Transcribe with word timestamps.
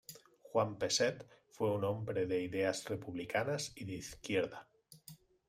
Juan 0.41 0.79
Peset 0.79 1.27
fue 1.51 1.69
un 1.69 1.83
hombre 1.83 2.25
de 2.25 2.41
ideas 2.41 2.85
republicanas 2.89 3.71
y 3.75 3.85
de 3.85 3.93
izquierda. 3.93 4.67